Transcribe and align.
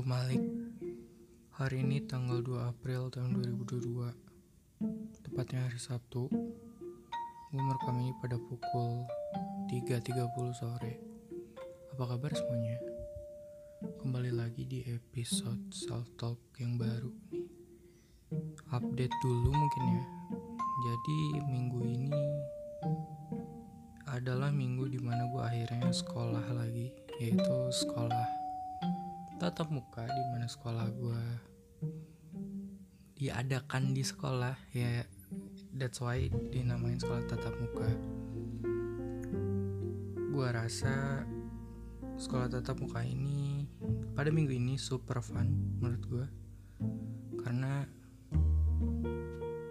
gue 0.00 0.08
Malik. 0.08 0.40
Hari 1.60 1.84
ini 1.84 2.00
tanggal 2.08 2.40
2 2.40 2.72
April 2.72 3.12
tahun 3.12 3.36
2022 3.36 4.08
Tepatnya 5.28 5.68
hari 5.68 5.76
Sabtu. 5.76 6.24
Gue 7.52 7.60
merekam 7.60 8.00
ini 8.00 8.16
pada 8.16 8.40
pukul 8.40 9.04
3.30 9.68 10.56
sore. 10.56 10.96
Apa 11.92 12.16
kabar 12.16 12.32
semuanya? 12.32 12.80
Kembali 14.00 14.32
lagi 14.32 14.64
di 14.64 14.88
episode 14.88 15.68
Self 15.68 16.08
Talk 16.16 16.40
yang 16.56 16.80
baru 16.80 17.12
nih. 17.36 17.44
Update 18.72 19.12
dulu 19.20 19.52
mungkin 19.52 19.84
ya. 19.84 20.04
Jadi 20.64 21.44
minggu 21.44 21.80
ini 21.84 22.24
adalah 24.08 24.48
minggu 24.48 24.88
di 24.88 24.96
mana 24.96 25.28
gue 25.28 25.44
akhirnya 25.44 25.92
sekolah 25.92 26.56
lagi 26.56 26.88
Yaitu 27.20 27.56
sekolah 27.68 28.19
tatap 29.40 29.72
muka 29.72 30.04
di 30.04 30.22
mana 30.36 30.44
sekolah 30.44 30.84
gue 31.00 31.24
diadakan 33.16 33.96
di 33.96 34.04
sekolah 34.04 34.52
ya 34.76 35.00
that's 35.72 35.96
why 36.04 36.28
dinamain 36.52 37.00
sekolah 37.00 37.24
tatap 37.24 37.56
muka. 37.56 37.88
Gue 40.28 40.48
rasa 40.52 41.24
sekolah 42.20 42.52
tatap 42.52 42.84
muka 42.84 43.00
ini 43.00 43.64
pada 44.12 44.28
minggu 44.28 44.52
ini 44.52 44.76
super 44.76 45.24
fun 45.24 45.48
menurut 45.80 46.04
gue 46.04 46.26
karena 47.40 47.88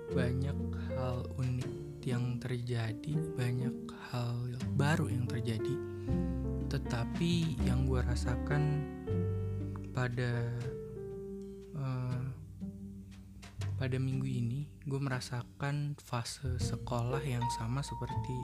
banyak 0.09 0.57
hal 0.97 1.29
unik 1.37 2.01
yang 2.09 2.41
terjadi 2.41 3.13
banyak 3.37 3.77
hal 4.09 4.49
baru 4.73 5.13
yang 5.13 5.29
terjadi. 5.29 5.77
Tetapi 6.73 7.65
yang 7.69 7.85
gue 7.85 8.01
rasakan 8.01 8.97
pada 9.99 10.31
uh, 11.75 12.23
pada 13.75 13.97
minggu 13.99 14.23
ini 14.23 14.63
gue 14.87 14.95
merasakan 14.95 15.99
fase 15.99 16.55
sekolah 16.55 17.19
yang 17.19 17.43
sama 17.59 17.83
seperti 17.83 18.35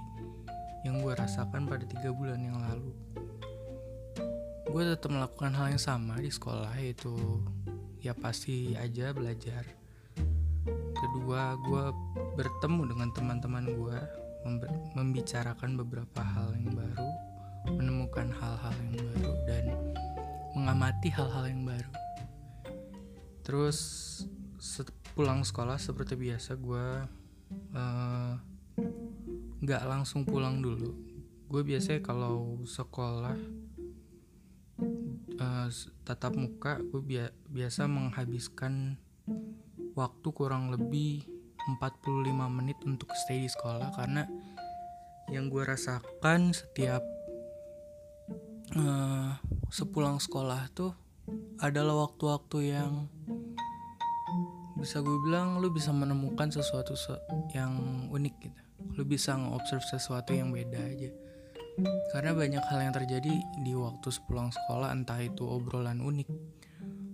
yang 0.83 0.99
gue 0.99 1.15
rasakan 1.15 1.63
pada 1.63 1.87
tiga 1.87 2.11
bulan 2.11 2.43
yang 2.43 2.59
lalu. 2.59 2.91
Gue 4.67 4.83
tetap 4.83 5.15
melakukan 5.15 5.55
hal 5.55 5.71
yang 5.71 5.79
sama 5.79 6.19
di 6.19 6.27
sekolah 6.27 6.75
yaitu 6.75 7.15
ya 8.03 8.11
pasti 8.11 8.75
aja 8.75 9.15
belajar. 9.15 9.63
Kedua 10.99 11.55
gue 11.55 11.83
bertemu 12.35 12.81
dengan 12.91 13.09
teman-teman 13.15 13.65
gue 13.71 13.99
membicarakan 14.91 15.79
beberapa 15.79 16.19
hal 16.19 16.51
yang 16.51 16.75
baru 16.75 17.09
menemukan 17.71 18.29
hal-hal 18.29 18.73
yang 18.77 18.91
baru 18.93 19.31
dan 19.49 19.63
mengamati 20.65 21.13
hal-hal 21.13 21.45
yang 21.45 21.61
baru. 21.61 21.93
Terus 23.45 23.77
pulang 25.13 25.45
sekolah 25.45 25.77
seperti 25.77 26.17
biasa 26.17 26.57
gue 26.57 27.05
uh, 27.77 28.33
nggak 29.61 29.83
langsung 29.85 30.25
pulang 30.25 30.65
dulu. 30.65 30.89
Gue 31.45 31.61
biasanya 31.61 32.01
kalau 32.01 32.65
sekolah 32.65 33.37
uh, 35.37 35.67
tatap 36.01 36.33
muka 36.33 36.81
gue 36.81 36.97
bi 36.97 37.21
biasa 37.53 37.85
menghabiskan 37.85 38.97
waktu 39.93 40.27
kurang 40.33 40.73
lebih 40.73 41.29
45 41.77 42.25
menit 42.49 42.81
untuk 42.89 43.13
stay 43.13 43.45
di 43.45 43.49
sekolah. 43.53 43.93
Karena 43.93 44.25
yang 45.29 45.45
gue 45.45 45.61
rasakan 45.61 46.57
setiap 46.57 47.05
uh, 48.73 49.37
sepulang 49.69 50.17
sekolah 50.17 50.65
tuh 50.73 50.97
adalah 51.61 52.09
waktu-waktu 52.09 52.73
yang 52.73 53.05
bisa 54.75 55.01
gue 55.05 55.17
bilang 55.25 55.61
lu 55.61 55.69
bisa 55.69 55.93
menemukan 55.93 56.49
sesuatu 56.49 56.97
yang 57.53 58.05
unik 58.09 58.35
gitu. 58.41 58.61
Lu 58.97 59.03
bisa 59.05 59.37
nge-observe 59.37 59.85
sesuatu 59.85 60.33
yang 60.33 60.49
beda 60.49 60.81
aja. 60.81 61.09
Karena 62.09 62.31
banyak 62.33 62.63
hal 62.65 62.79
yang 62.89 62.93
terjadi 62.95 63.33
di 63.61 63.73
waktu 63.75 64.07
sepulang 64.07 64.49
sekolah 64.49 64.95
entah 64.95 65.19
itu 65.19 65.43
obrolan 65.43 65.99
unik 65.99 66.29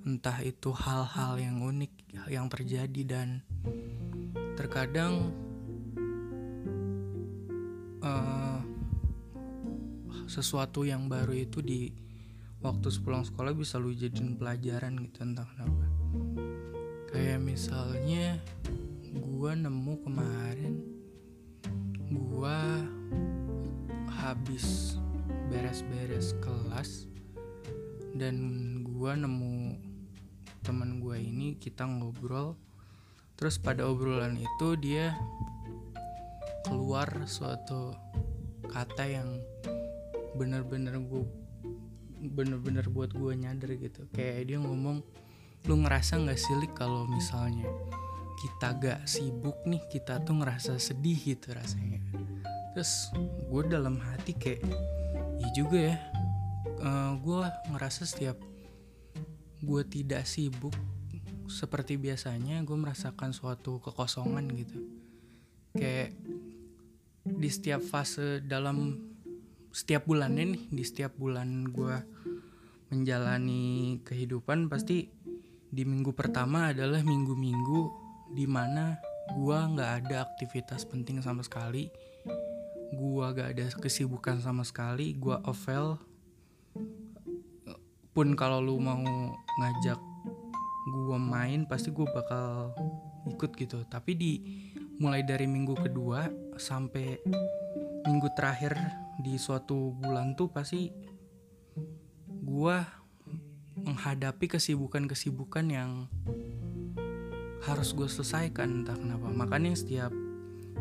entah 0.02 0.42
itu 0.42 0.74
hal-hal 0.74 1.38
yang 1.38 1.62
unik 1.62 1.94
yang 2.34 2.50
terjadi 2.50 3.02
dan 3.06 3.46
terkadang 4.58 5.30
uh, 8.02 8.51
sesuatu 10.32 10.88
yang 10.88 11.12
baru 11.12 11.36
itu 11.36 11.60
di 11.60 11.92
waktu 12.64 12.88
sepulang 12.88 13.28
sekolah 13.28 13.52
bisa 13.52 13.76
lu 13.76 13.92
jadiin 13.92 14.40
pelajaran 14.40 14.96
gitu 15.04 15.28
entah 15.28 15.44
kenapa. 15.44 15.86
Kayak 17.12 17.44
misalnya 17.44 18.40
gua 19.12 19.60
nemu 19.60 19.94
kemarin 20.08 20.74
gua 22.16 22.80
habis 24.24 24.96
beres-beres 25.52 26.32
kelas 26.40 27.12
dan 28.16 28.40
gua 28.88 29.20
nemu 29.20 29.76
teman 30.64 31.04
gua 31.04 31.20
ini 31.20 31.60
kita 31.60 31.84
ngobrol. 31.84 32.56
Terus 33.36 33.60
pada 33.60 33.84
obrolan 33.84 34.40
itu 34.40 34.80
dia 34.80 35.12
keluar 36.64 37.28
suatu 37.28 37.92
kata 38.72 39.04
yang 39.12 39.28
bener-bener 40.38 40.96
gue 41.02 41.24
bener-bener 42.22 42.86
buat 42.88 43.12
gue 43.12 43.34
nyadar 43.34 43.74
gitu. 43.76 44.06
Kayak 44.14 44.54
dia 44.54 44.58
ngomong 44.62 45.02
lu 45.70 45.76
ngerasa 45.86 46.22
nggak 46.22 46.40
silik 46.40 46.74
kalau 46.74 47.06
misalnya 47.10 47.70
kita 48.42 48.74
gak 48.74 49.02
sibuk 49.06 49.54
nih 49.70 49.86
kita 49.86 50.18
tuh 50.26 50.42
ngerasa 50.42 50.82
sedih 50.82 51.18
gitu 51.18 51.54
rasanya? 51.54 52.02
Terus 52.74 53.14
gue 53.50 53.62
dalam 53.70 54.02
hati 54.02 54.34
kayak 54.34 54.66
iya 55.38 55.50
juga 55.54 55.78
ya 55.94 55.98
uh, 56.82 56.86
eh, 56.86 57.12
gue 57.22 57.42
ngerasa 57.74 58.02
setiap 58.06 58.38
gue 59.62 59.82
tidak 59.86 60.26
sibuk 60.26 60.74
seperti 61.46 62.00
biasanya 62.00 62.64
gue 62.66 62.78
merasakan 62.78 63.36
suatu 63.36 63.78
kekosongan 63.84 64.50
gitu. 64.58 64.80
Kayak 65.78 66.18
di 67.22 67.50
setiap 67.52 67.86
fase 67.86 68.42
dalam 68.42 68.98
setiap 69.72 70.04
bulannya 70.04 70.56
nih 70.56 70.64
di 70.68 70.84
setiap 70.84 71.16
bulan 71.16 71.64
gue 71.72 71.96
menjalani 72.92 73.98
kehidupan 74.04 74.68
pasti 74.68 75.08
di 75.72 75.84
minggu 75.88 76.12
pertama 76.12 76.76
adalah 76.76 77.00
minggu-minggu 77.00 77.82
di 78.36 78.44
mana 78.44 79.00
gue 79.32 79.58
nggak 79.58 79.92
ada 80.04 80.28
aktivitas 80.28 80.84
penting 80.84 81.24
sama 81.24 81.40
sekali. 81.42 81.88
Gue 82.92 83.24
gak 83.32 83.56
ada 83.56 83.72
kesibukan 83.80 84.44
sama 84.44 84.68
sekali 84.68 85.16
gue 85.16 85.32
ovel 85.48 85.96
pun 88.12 88.36
kalau 88.36 88.60
lu 88.60 88.76
mau 88.84 89.00
ngajak 89.64 89.96
gue 90.92 91.16
main 91.16 91.64
pasti 91.64 91.96
gue 91.96 92.04
bakal 92.04 92.76
ikut 93.32 93.56
gitu. 93.56 93.88
Tapi 93.88 94.12
di 94.20 94.32
mulai 95.00 95.24
dari 95.24 95.48
minggu 95.48 95.72
kedua 95.80 96.28
sampai 96.60 97.24
minggu 98.04 98.28
terakhir 98.36 98.76
di 99.22 99.38
suatu 99.38 99.94
bulan 99.96 100.34
tuh 100.34 100.50
pasti 100.50 100.90
gue 102.42 102.78
menghadapi 103.82 104.46
kesibukan-kesibukan 104.52 105.66
yang 105.70 106.10
harus 107.62 107.94
gue 107.94 108.10
selesaikan 108.10 108.82
entah 108.82 108.98
kenapa. 108.98 109.30
Makanya 109.30 109.78
setiap 109.78 110.12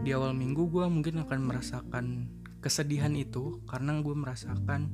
di 0.01 0.11
awal 0.17 0.33
minggu 0.33 0.73
gue 0.73 0.85
mungkin 0.89 1.21
akan 1.21 1.41
merasakan 1.45 2.07
kesedihan 2.65 3.13
itu 3.17 3.61
karena 3.69 4.01
gue 4.01 4.17
merasakan 4.17 4.89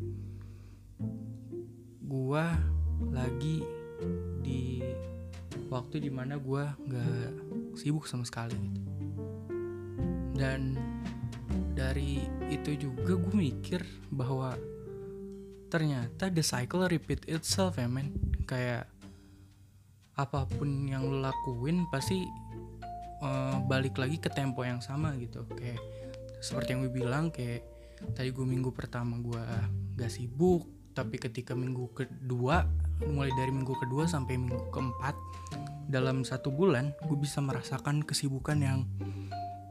gue 2.07 2.45
lagi 3.15 3.63
di 4.43 4.83
waktu 5.71 6.03
di 6.03 6.11
mana 6.11 6.39
gue 6.39 6.65
gak 6.91 7.33
sibuk 7.79 8.07
sama 8.07 8.27
sekali 8.27 8.55
gitu. 8.55 8.83
Dan 10.37 10.77
dari 11.77 12.25
itu 12.49 12.89
juga 12.89 13.21
gue 13.21 13.35
mikir 13.37 13.85
bahwa 14.09 14.57
ternyata 15.69 16.33
the 16.33 16.41
cycle 16.41 16.89
repeat 16.89 17.29
itself 17.29 17.77
ya 17.77 17.85
men. 17.85 18.17
Kayak 18.49 18.89
apa 20.17 20.49
pun 20.49 20.89
yang 20.89 21.05
lo 21.05 21.21
lakuin 21.21 21.85
pasti 21.93 22.25
uh, 23.21 23.61
balik 23.69 24.01
lagi 24.01 24.17
ke 24.17 24.33
tempo 24.33 24.65
yang 24.65 24.81
sama 24.81 25.13
gitu. 25.21 25.45
Kayak 25.53 25.79
seperti 26.41 26.73
yang 26.73 26.81
gue 26.89 26.93
bilang 26.97 27.29
kayak 27.29 27.69
tadi 28.17 28.33
gue 28.33 28.47
minggu 28.49 28.73
pertama 28.73 29.21
gue 29.21 29.43
gak 29.97 30.13
sibuk 30.13 30.69
tapi 30.97 31.21
ketika 31.21 31.53
minggu 31.53 31.93
kedua 31.93 32.65
mulai 33.05 33.29
dari 33.37 33.53
minggu 33.53 33.77
kedua 33.77 34.09
sampai 34.09 34.41
minggu 34.41 34.73
keempat 34.73 35.17
dalam 35.89 36.25
satu 36.25 36.49
bulan 36.49 36.97
gue 37.05 37.17
bisa 37.21 37.45
merasakan 37.45 38.01
kesibukan 38.01 38.59
yang 38.61 38.79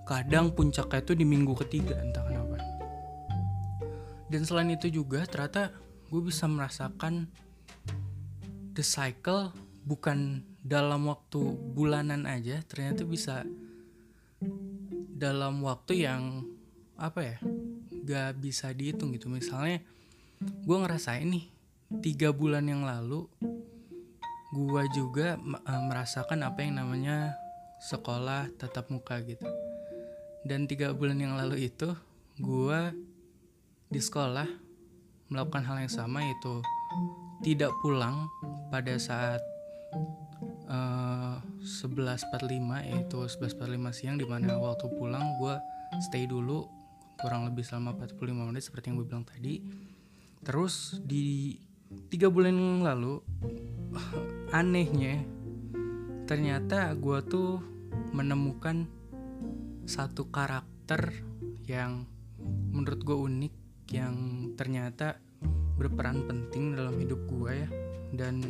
kadang 0.06 0.54
puncaknya 0.54 1.02
itu 1.02 1.14
di 1.18 1.26
minggu 1.26 1.58
ketiga 1.66 1.98
entah 1.98 2.22
kenapa. 2.22 2.62
Dan 4.30 4.46
selain 4.46 4.70
itu 4.74 4.88
juga 4.94 5.26
ternyata 5.26 5.74
gue 6.14 6.22
bisa 6.22 6.46
merasakan 6.46 7.26
the 8.78 8.86
cycle 8.86 9.50
bukan 9.86 10.46
dalam 10.62 11.10
waktu 11.10 11.42
bulanan 11.74 12.30
aja 12.30 12.62
ternyata 12.66 13.02
bisa 13.06 13.46
dalam 15.18 15.62
waktu 15.66 16.06
yang 16.06 16.46
apa 16.98 17.20
ya 17.22 17.38
gak 18.06 18.38
bisa 18.38 18.70
dihitung 18.78 19.10
gitu. 19.18 19.26
Misalnya 19.26 19.82
gue 20.42 20.78
ngerasain 20.78 21.26
nih 21.26 21.50
tiga 22.06 22.30
bulan 22.30 22.70
yang 22.70 22.86
lalu 22.86 23.26
gue 24.54 24.84
juga 24.94 25.36
uh, 25.42 25.82
merasakan 25.90 26.46
apa 26.46 26.62
yang 26.62 26.78
namanya 26.78 27.34
sekolah 27.82 28.48
tatap 28.56 28.88
muka 28.88 29.20
gitu 29.26 29.65
dan 30.46 30.70
tiga 30.70 30.94
bulan 30.94 31.18
yang 31.18 31.34
lalu 31.34 31.68
itu 31.68 31.90
gue 32.38 32.80
di 33.90 33.98
sekolah 33.98 34.46
melakukan 35.34 35.66
hal 35.66 35.82
yang 35.82 35.90
sama 35.90 36.22
yaitu 36.22 36.62
tidak 37.42 37.74
pulang 37.82 38.30
pada 38.70 38.94
saat 39.02 39.42
uh, 40.70 41.42
11.45 41.66 42.94
yaitu 42.94 43.18
11.45 43.18 43.98
siang 43.98 44.16
di 44.22 44.26
mana 44.30 44.62
waktu 44.62 44.86
pulang 44.94 45.42
gue 45.42 45.58
stay 46.06 46.30
dulu 46.30 46.70
kurang 47.18 47.50
lebih 47.50 47.66
selama 47.66 47.98
45 47.98 48.50
menit 48.50 48.64
seperti 48.64 48.92
yang 48.92 49.02
gue 49.02 49.08
bilang 49.08 49.26
tadi. 49.26 49.64
Terus 50.46 51.02
di 51.02 51.58
tiga 52.12 52.30
bulan 52.30 52.54
yang 52.54 52.86
lalu 52.86 53.22
anehnya 54.60 55.26
ternyata 56.26 56.94
gue 56.98 57.20
tuh 57.26 57.62
menemukan 58.12 58.90
satu 59.86 60.34
karakter 60.34 61.14
yang 61.70 62.10
menurut 62.74 63.02
gue 63.06 63.18
unik 63.18 63.54
yang 63.94 64.16
ternyata 64.58 65.22
berperan 65.78 66.26
penting 66.26 66.74
dalam 66.74 66.98
hidup 66.98 67.22
gue 67.30 67.52
ya. 67.54 67.70
Dan 68.14 68.42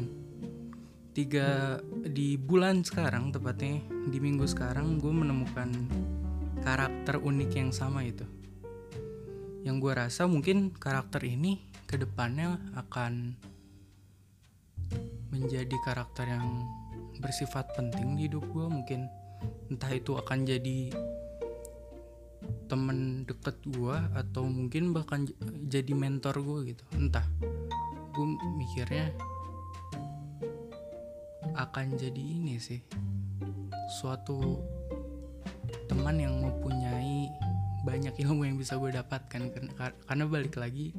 tiga 1.15 1.79
di 2.07 2.35
bulan 2.39 2.83
sekarang 2.83 3.31
tepatnya 3.35 3.83
di 4.07 4.17
minggu 4.19 4.47
sekarang 4.47 4.99
gue 4.99 5.11
menemukan 5.11 5.71
karakter 6.63 7.19
unik 7.19 7.51
yang 7.55 7.71
sama 7.75 8.07
itu. 8.07 8.23
Yang 9.67 9.75
gue 9.81 9.93
rasa 9.95 10.27
mungkin 10.27 10.71
karakter 10.71 11.23
ini 11.27 11.61
ke 11.85 11.99
depannya 11.99 12.57
akan 12.79 13.35
menjadi 15.35 15.75
karakter 15.83 16.31
yang 16.31 16.63
bersifat 17.19 17.73
penting 17.75 18.15
di 18.15 18.29
hidup 18.29 18.45
gue 18.51 18.65
mungkin 18.69 19.09
entah 19.69 19.91
itu 19.91 20.15
akan 20.15 20.45
jadi 20.45 20.93
temen 22.65 23.23
deket 23.29 23.57
gue 23.69 23.95
atau 24.17 24.45
mungkin 24.45 24.93
bahkan 24.93 25.29
jadi 25.69 25.93
mentor 25.93 26.41
gue 26.41 26.75
gitu. 26.75 26.83
Entah. 26.97 27.25
Gue 28.15 28.27
mikirnya 28.57 29.11
akan 31.55 31.95
jadi 31.95 32.19
ini 32.19 32.57
sih. 32.57 32.81
Suatu 34.01 34.59
teman 35.85 36.17
yang 36.17 36.41
mempunyai 36.41 37.29
banyak 37.85 38.17
ilmu 38.25 38.49
yang 38.49 38.57
bisa 38.57 38.75
gue 38.81 38.89
dapatkan. 38.89 39.41
Karena 40.09 40.25
balik 40.25 40.57
lagi 40.57 40.91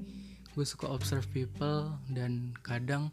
gue 0.56 0.64
suka 0.64 0.88
observe 0.88 1.28
people 1.34 1.92
dan 2.08 2.56
kadang 2.64 3.12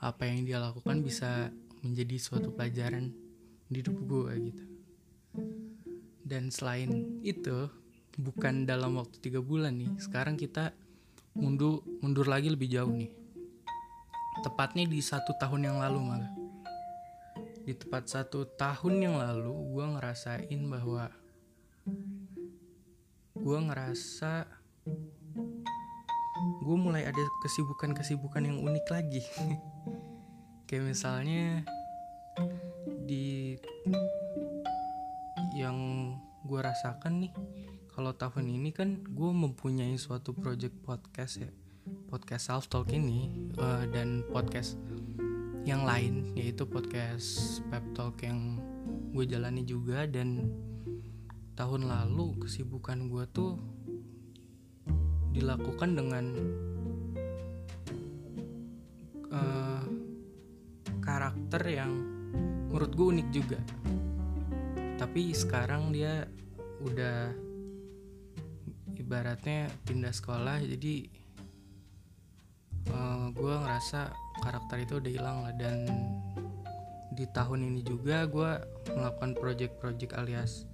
apa 0.00 0.24
yang 0.24 0.46
dia 0.46 0.62
lakukan 0.62 1.04
bisa 1.04 1.50
menjadi 1.84 2.16
suatu 2.16 2.54
pelajaran 2.54 3.12
di 3.68 3.82
hidup 3.82 3.98
gue 4.06 4.32
gitu. 4.48 4.64
Dan 6.24 6.48
selain 6.48 7.20
itu 7.24 7.68
bukan 8.18 8.66
dalam 8.66 8.98
waktu 8.98 9.22
tiga 9.22 9.38
bulan 9.38 9.78
nih. 9.78 9.94
Sekarang 10.02 10.34
kita 10.34 10.74
mundur 11.38 11.86
mundur 12.02 12.26
lagi 12.26 12.50
lebih 12.50 12.66
jauh 12.66 12.90
nih. 12.90 13.14
Tepatnya 14.42 14.84
di 14.90 14.98
satu 14.98 15.34
tahun 15.38 15.70
yang 15.70 15.78
lalu 15.78 15.98
malah 16.02 16.32
di 17.68 17.76
tepat 17.76 18.08
satu 18.08 18.48
tahun 18.56 18.94
yang 18.96 19.20
lalu 19.20 19.52
gue 19.76 19.86
ngerasain 19.92 20.60
bahwa 20.72 21.12
gue 23.36 23.58
ngerasa 23.60 24.48
gue 26.64 26.76
mulai 26.80 27.04
ada 27.04 27.20
kesibukan-kesibukan 27.44 28.40
yang 28.40 28.64
unik 28.64 28.86
lagi. 28.88 29.20
Kayak 30.68 30.96
misalnya 30.96 31.60
di 33.04 33.60
yang 35.52 35.76
gue 36.48 36.60
rasakan 36.64 37.28
nih 37.28 37.32
kalau 37.98 38.14
tahun 38.14 38.46
ini 38.46 38.70
kan 38.70 39.02
gue 39.02 39.32
mempunyai 39.34 39.98
suatu 39.98 40.30
project 40.30 40.70
podcast 40.86 41.42
ya. 41.42 41.50
Podcast 42.06 42.46
self 42.46 42.70
talk 42.70 42.94
ini 42.94 43.50
uh, 43.58 43.90
dan 43.90 44.22
podcast 44.30 44.78
yang 45.66 45.82
lain 45.82 46.30
yaitu 46.38 46.62
podcast 46.62 47.58
pep 47.66 47.82
talk 47.98 48.22
yang 48.22 48.62
gue 49.10 49.26
jalani 49.26 49.66
juga. 49.66 50.06
Dan 50.06 50.46
tahun 51.58 51.90
lalu 51.90 52.46
kesibukan 52.46 53.10
gue 53.10 53.26
tuh 53.34 53.58
dilakukan 55.34 55.98
dengan 55.98 56.24
uh, 59.34 59.82
karakter 61.02 61.62
yang 61.66 61.90
menurut 62.70 62.94
gue 62.94 63.06
unik 63.18 63.28
juga. 63.34 63.58
Tapi 65.02 65.34
sekarang 65.34 65.90
dia 65.90 66.30
udah 66.78 67.47
ibaratnya 69.08 69.72
pindah 69.88 70.12
sekolah 70.12 70.60
jadi 70.60 71.08
uh, 72.92 72.96
eh, 72.96 73.26
gue 73.32 73.54
ngerasa 73.56 74.12
karakter 74.40 74.76
itu 74.84 75.00
udah 75.00 75.12
hilang 75.12 75.38
lah. 75.44 75.54
Dan 75.56 75.88
di 77.12 77.24
tahun 77.34 77.66
ini 77.66 77.80
juga 77.82 78.28
gue 78.28 78.50
melakukan 78.94 79.32
project-project 79.36 80.12
alias 80.14 80.68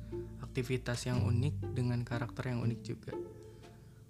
aktivitas 0.45 1.09
yang 1.09 1.25
unik 1.25 1.55
dengan 1.75 2.05
karakter 2.07 2.53
yang 2.53 2.63
unik 2.63 2.81
juga. 2.85 3.13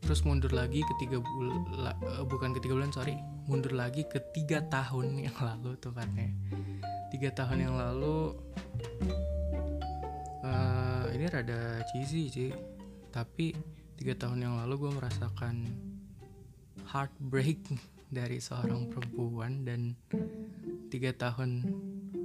Terus 0.05 0.21
mundur 0.29 0.53
lagi 0.53 0.85
ke 0.85 0.94
tiga 1.00 1.17
bulan 1.17 1.65
uh, 2.05 2.25
bukan 2.29 2.53
ke 2.53 2.61
tiga 2.61 2.76
bulan 2.76 2.93
sorry. 2.93 3.17
Mundur 3.49 3.73
lagi 3.73 4.05
ke 4.05 4.21
tiga 4.37 4.61
tahun 4.69 5.17
yang 5.29 5.37
lalu 5.41 5.76
tepatnya. 5.81 6.29
Tiga 7.09 7.31
tahun 7.32 7.71
yang 7.71 7.75
lalu 7.79 8.35
uh, 10.45 11.07
ini 11.14 11.25
rada 11.31 11.81
cheesy 11.93 12.28
sih. 12.28 12.52
Tapi 13.14 13.54
tiga 14.00 14.14
tahun 14.18 14.44
yang 14.44 14.54
lalu 14.60 14.86
gue 14.86 14.92
merasakan 14.96 15.68
heartbreak 16.90 17.60
dari 18.10 18.38
seorang 18.38 18.90
perempuan 18.90 19.66
dan 19.66 19.94
tiga 20.90 21.14
tahun 21.14 21.66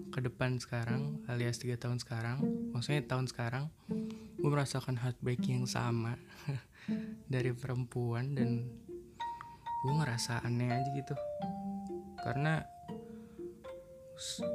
ke 0.09 0.19
depan 0.25 0.57
sekarang 0.57 1.21
alias 1.29 1.61
tiga 1.61 1.77
tahun 1.77 2.01
sekarang 2.01 2.41
maksudnya 2.73 3.05
tahun 3.05 3.29
sekarang 3.29 3.69
gue 4.39 4.49
merasakan 4.49 4.95
heartbreak 4.95 5.43
yang 5.45 5.67
sama 5.67 6.15
dari 7.33 7.51
perempuan 7.51 8.33
dan 8.33 8.65
gue 9.79 9.93
ngerasa 9.95 10.43
aneh 10.43 10.71
aja 10.71 10.89
gitu. 10.91 11.15
Karena 12.19 12.59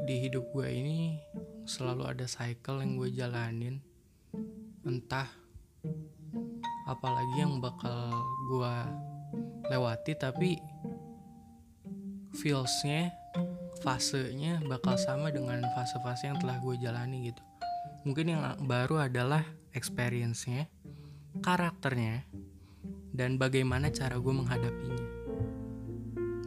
di 0.04 0.28
hidup 0.28 0.52
gue 0.52 0.68
ini 0.68 1.16
selalu 1.64 2.04
ada 2.04 2.26
cycle 2.28 2.84
yang 2.84 3.00
gue 3.00 3.08
jalanin. 3.08 3.80
Entah 4.84 5.28
apalagi 6.84 7.40
yang 7.40 7.60
bakal 7.60 8.12
gue 8.48 8.74
lewati 9.72 10.12
tapi 10.16 10.60
feelsnya 12.36 13.12
fasenya 13.80 14.60
bakal 14.68 14.96
sama 14.96 15.32
dengan 15.32 15.64
fase-fase 15.76 16.28
yang 16.28 16.38
telah 16.40 16.60
gue 16.60 16.74
jalani 16.80 17.32
gitu. 17.32 17.42
Mungkin 18.04 18.36
yang 18.36 18.42
baru 18.68 19.08
adalah 19.08 19.44
experience-nya 19.72 20.68
karakternya 21.40 22.24
dan 23.16 23.40
bagaimana 23.40 23.88
cara 23.92 24.20
gue 24.20 24.34
menghadapinya. 24.34 25.08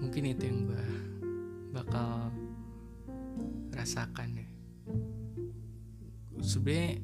Mungkin 0.01 0.24
itu 0.34 0.44
yang 0.46 0.60
gue 0.70 0.86
bakal 1.74 2.29
rasakan 3.74 4.41
ya 4.41 4.48
sebenarnya 6.41 7.01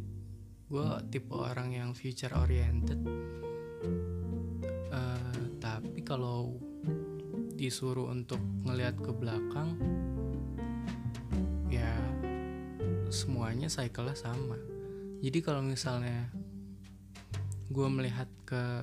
gue 0.74 0.90
tipe 1.14 1.38
orang 1.38 1.70
yang 1.70 1.94
future 1.94 2.34
oriented. 2.34 2.98
Uh, 4.90 5.38
tapi 5.62 6.02
kalau 6.02 6.58
disuruh 7.54 8.10
untuk 8.10 8.42
ngelihat 8.66 8.98
ke 8.98 9.14
belakang 9.14 9.78
ya 11.70 11.94
semuanya 13.14 13.70
cycle 13.70 14.10
sama. 14.18 14.58
Jadi 15.22 15.46
kalau 15.46 15.62
misalnya 15.62 16.34
gue 17.70 17.88
melihat 17.94 18.30
ke 18.42 18.82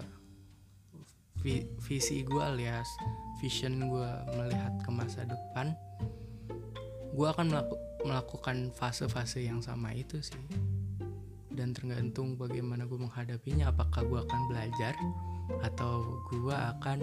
vi 1.42 1.66
visi 1.82 2.23
gue 2.23 2.38
alias 2.38 2.87
vision 3.40 3.88
gue 3.88 4.11
melihat 4.37 4.76
ke 4.85 4.90
masa 4.92 5.25
depan 5.25 5.73
gue 7.16 7.26
akan 7.26 7.49
melaku 7.49 7.76
melakukan 8.04 8.68
fase-fase 8.76 9.44
yang 9.44 9.64
sama 9.64 9.92
itu 9.97 10.20
sih 10.20 10.44
dan 11.61 11.76
tergantung 11.76 12.40
bagaimana 12.40 12.88
gue 12.88 12.97
menghadapinya. 12.97 13.69
Apakah 13.69 14.09
gue 14.09 14.19
akan 14.25 14.40
belajar 14.49 14.97
atau 15.61 16.25
gue 16.33 16.57
akan 16.57 16.99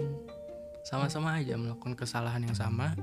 sama-sama 0.82 1.38
aja 1.38 1.54
melakukan 1.54 1.94
kesalahan 1.94 2.42
yang 2.42 2.58
sama? 2.58 2.98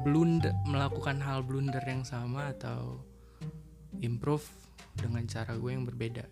Blunder 0.00 0.56
melakukan 0.64 1.20
hal 1.20 1.44
blunder 1.44 1.84
yang 1.84 2.08
sama 2.08 2.56
atau 2.56 3.04
improve 4.00 4.48
dengan 4.96 5.28
cara 5.28 5.52
gue 5.52 5.70
yang 5.76 5.84
berbeda? 5.84 6.24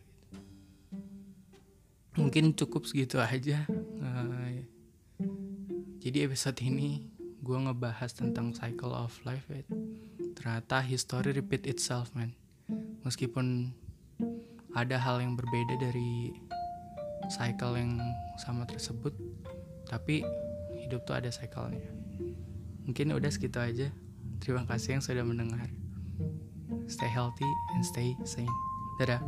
Mungkin 2.16 2.56
cukup 2.56 2.88
segitu 2.88 3.20
aja. 3.20 3.68
Uh, 4.00 4.64
jadi 6.00 6.24
episode 6.24 6.56
ini 6.64 7.12
gue 7.44 7.58
ngebahas 7.60 8.08
tentang 8.16 8.56
cycle 8.56 8.96
of 8.96 9.12
life 9.28 9.44
ya. 9.52 9.60
Ternyata 10.38 10.78
history 10.78 11.34
repeat 11.34 11.66
itself 11.66 12.14
man. 12.14 12.30
Meskipun 13.02 13.74
ada 14.78 14.94
hal 14.94 15.18
yang 15.18 15.34
berbeda 15.34 15.74
dari 15.82 16.30
cycle 17.26 17.74
yang 17.74 17.98
sama 18.38 18.62
tersebut 18.70 19.10
tapi 19.90 20.22
hidup 20.78 21.02
tuh 21.02 21.18
ada 21.18 21.26
cyclenya. 21.34 21.90
Mungkin 22.86 23.10
udah 23.10 23.28
segitu 23.34 23.58
aja. 23.58 23.90
Terima 24.38 24.62
kasih 24.62 24.96
yang 24.96 25.02
sudah 25.02 25.26
mendengar. 25.26 25.66
Stay 26.86 27.10
healthy 27.10 27.48
and 27.74 27.82
stay 27.82 28.14
sane. 28.22 28.48
Dadah 29.02 29.20